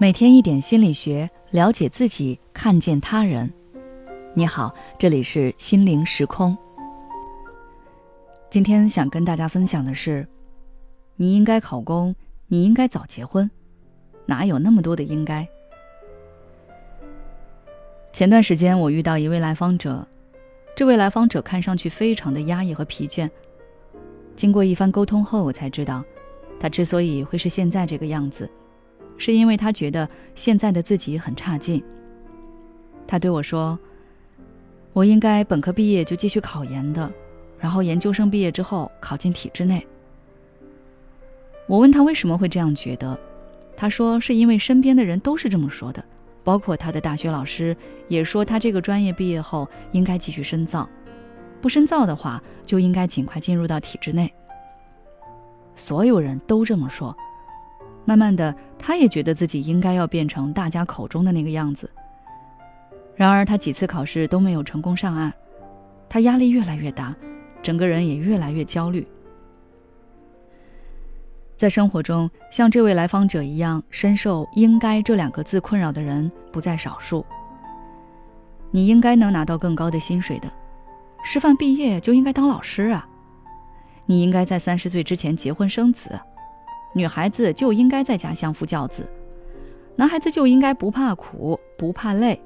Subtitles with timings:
[0.00, 3.52] 每天一点心理学，了解自己，看见他人。
[4.32, 6.56] 你好，这里是心灵时空。
[8.48, 10.24] 今天想跟大家分享的是，
[11.16, 12.14] 你应该考公，
[12.46, 13.50] 你应该早结婚，
[14.24, 15.44] 哪有那么多的应该？
[18.12, 20.06] 前段时间我遇到一位来访者，
[20.76, 23.28] 这位来访者看上去非常的压抑和疲倦。
[24.36, 26.04] 经过一番沟通后，我才知道，
[26.60, 28.48] 他之所以会是现在这个样子。
[29.18, 31.82] 是因为他觉得现在的自己很差劲。
[33.06, 33.78] 他对我说
[34.94, 37.10] ：“我应该本科毕业就继续考研的，
[37.58, 39.86] 然后研究生毕业之后考进体制内。”
[41.66, 43.18] 我问他为什么会这样觉得，
[43.76, 46.02] 他说是因为身边的人都是这么说的，
[46.42, 47.76] 包括他的大学老师
[48.08, 50.88] 也说他这个专业毕业后应该继续深造，
[51.60, 54.32] 不深造的话就应该尽快进入到体制内。
[55.76, 57.16] 所有人都这么说。
[58.08, 61.90] 慢慢的，他也觉得自己应该要变成大家口中的那个样子。
[63.14, 65.30] 然而，他几次考试都没有成功上岸，
[66.08, 67.14] 他压力越来越大，
[67.60, 69.06] 整个人也越来越焦虑。
[71.58, 77.22] 在生活中，像这位来访者一样深受“应该”这两个字困扰的人不在少数。
[78.70, 80.50] 你应该能拿到更高的薪水的，
[81.22, 83.06] 师范毕业就应该当老师啊！
[84.06, 86.18] 你应该在三十岁之前结婚生子。
[86.94, 89.08] 女孩子就应该在家相夫教子，
[89.94, 92.40] 男孩子就应该不怕苦不怕累。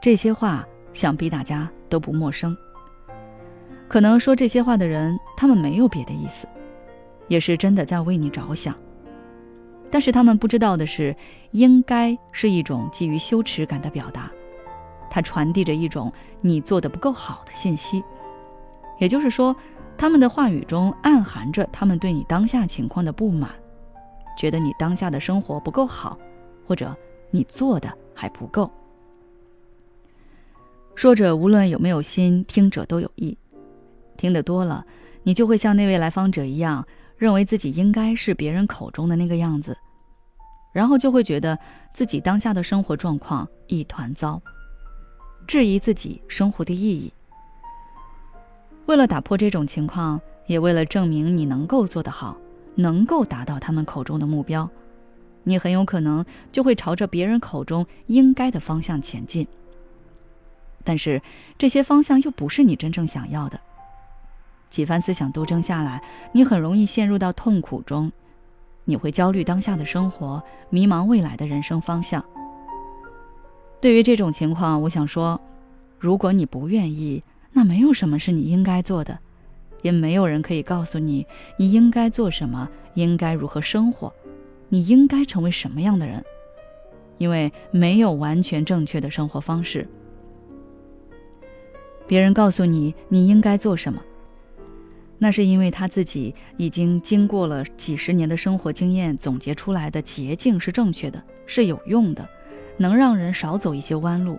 [0.00, 2.56] 这些话想必大家都不陌生。
[3.88, 6.46] 可能说这些话的人，他们没有别的意思，
[7.28, 8.74] 也是真的在为你着想。
[9.90, 11.14] 但是他们不知道的是，
[11.50, 14.30] 应该是一种基于羞耻感的表达，
[15.10, 18.02] 它传递着一种你做的不够好的信息。
[18.98, 19.54] 也就是说。
[19.98, 23.50] 他们的话语中暗含着他们对你当下情况的不满，
[24.36, 26.18] 觉得你当下的生活不够好，
[26.66, 26.94] 或者
[27.30, 28.70] 你做的还不够。
[30.94, 33.36] 说者无论有没有心，听者都有意。
[34.16, 34.84] 听得多了，
[35.22, 36.86] 你就会像那位来访者一样，
[37.18, 39.76] 认为自己应该是别人口中的那个样子，
[40.72, 41.58] 然后就会觉得
[41.92, 44.40] 自己当下的生活状况一团糟，
[45.46, 47.12] 质疑自己生活的意义。
[48.86, 52.36] 为了打破这种情况，也为了证明你能够做得好，
[52.76, 54.70] 能够达到他们口中的目标，
[55.42, 59.46] 你很有可能就会朝着别人口中应该的方向前进。
[60.84, 61.20] 但是
[61.58, 63.58] 这些方向又不是你真正想要的。
[64.70, 68.12] 几番思想斗争下来，你很容易陷入到痛苦中，
[68.84, 72.24] 你会焦虑当下的生活，迷茫未来的人生方向。
[73.80, 75.40] 对于这种情况，我想说，
[75.98, 77.24] 如果你不愿意。
[77.56, 79.18] 那没有什么是你应该做的，
[79.80, 84.12] 也没有人可以告诉你你应该做什么，应该如何生活，
[84.68, 86.22] 你应该成为什么样的人，
[87.16, 89.88] 因为没有完全正确的生活方式。
[92.06, 94.02] 别人告诉你你应该做什么，
[95.16, 102.28] 那是因为他自己已经经过了几十年的生活经验总结出来的捷径是正确的，是有用的，
[102.76, 104.38] 能让人少走一些弯路。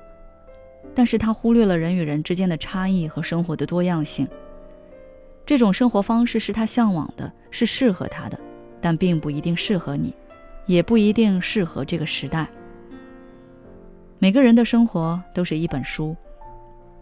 [0.95, 4.27] 但是他忽略了人与人之间的差异和生活的多样性。
[5.45, 8.39] 这种生活方式是他向往的，是适合他的，
[8.81, 10.13] 但并不一定适合你，
[10.65, 12.47] 也不一定适合这个时代。
[14.19, 16.15] 每个人的生活都是一本书，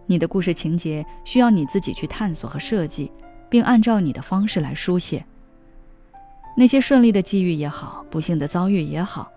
[0.06, 3.12] 你的故事情节需要你自己去探索和设计，
[3.50, 5.26] 并按照你的方式来书写。
[6.58, 9.32] 那些顺利的际遇也好，不幸的遭遇也好，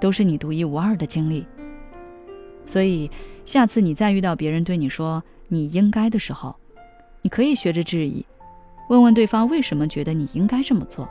[0.00, 1.44] 都是你独一无二的经历。
[2.66, 3.10] 所以，
[3.44, 6.54] 下次你再遇到别人对你说“你应该”的时候，
[7.22, 8.24] 你可以学着质疑，
[8.88, 11.08] 问问对方为什么觉得你应该这么做，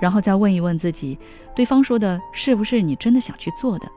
[0.00, 1.18] 然后再问一问自己，
[1.54, 3.88] 对方说的是不是你真的想去做的？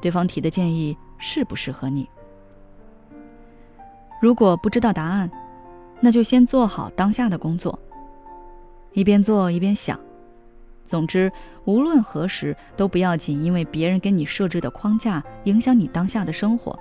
[0.00, 2.08] 对方提的建议适不适合你？
[4.20, 5.30] 如果不知道答案，
[6.00, 7.78] 那就先做好当下的工作，
[8.92, 9.98] 一边做一边想。
[10.84, 11.32] 总之，
[11.64, 16.78] 无论何时都不要紧，因为别人给你设置的框架影响你当下的生活。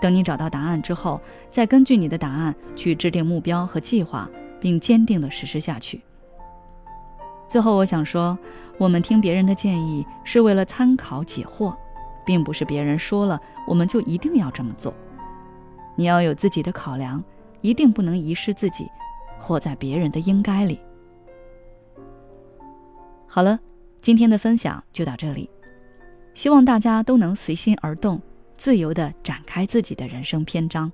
[0.00, 1.20] 等你找到答案之后，
[1.50, 4.28] 再根据你的答案去制定目标和计划，
[4.60, 6.00] 并坚定地实施下去。
[7.48, 8.38] 最后，我想说，
[8.76, 11.74] 我们听别人的建议是为了参考解惑，
[12.24, 14.94] 并不是别人说了我们就一定要这么做。
[15.96, 17.24] 你要有自己的考量，
[17.60, 18.88] 一定不能遗失自己，
[19.36, 20.78] 活在别人的应该里。
[23.30, 23.60] 好了，
[24.00, 25.48] 今天的分享就到这里，
[26.32, 28.20] 希望大家都能随心而动，
[28.56, 30.90] 自由的展开自己的人生篇章。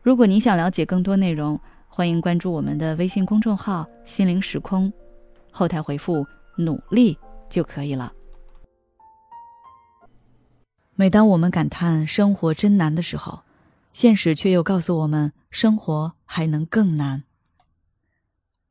[0.00, 1.58] 如果你想了解更多内容，
[1.88, 4.92] 欢迎关注我们的微信公众号“心灵时空”，
[5.50, 6.24] 后台回复
[6.56, 7.18] 努力
[7.50, 8.12] 就可以了。
[10.94, 13.42] 每当我们感叹生活真难的时候，
[13.92, 17.24] 现实却又告诉我们，生活还能更难。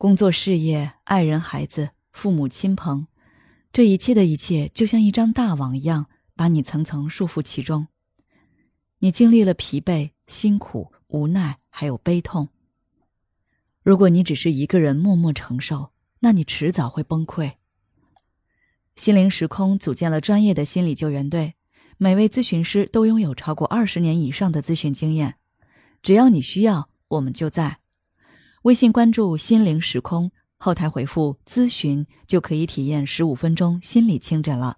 [0.04, 3.08] 工作、事业、爱人、孩子、父母亲朋，
[3.72, 7.88] 这一切的一切，就像一张大网一样，把你层层束缚其中。
[9.00, 12.50] 你经历了疲惫、辛苦、无奈，还有悲痛。
[13.82, 17.54] 如果你只是一个人默默承受，那你迟早会崩溃。
[18.98, 21.54] 心灵时空组建了专业的心理救援队，
[21.98, 25.36] 每位咨询师都拥有超过二十年以上的咨询经验。
[26.02, 27.83] 只要你需要，我们就在。
[28.64, 34.78] 微信关注“心灵时空”，后台回复“咨询”就可以体验十五分钟心理清诊了。